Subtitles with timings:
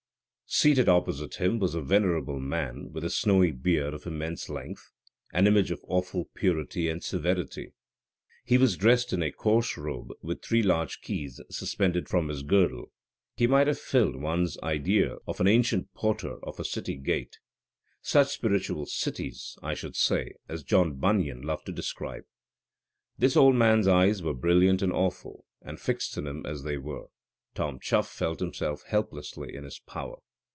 [0.53, 4.91] Seated opposite to him was a venerable man with a snowy beard of immense length;
[5.31, 7.71] an image of awful purity and severity.
[8.43, 12.91] He was dressed in a coarse robe, with three large keys suspensed from his girdle.
[13.37, 17.39] He might have filled one's idea of an ancient porter of a city gate;
[18.01, 22.23] such spiritual cities, I should say, as John Bunyan loved to describe.
[23.17, 27.05] This old man's eyes were brilliant and awful, and fixed on him as they were,
[27.55, 30.17] Tom Chuff felt himself helplessly in his power.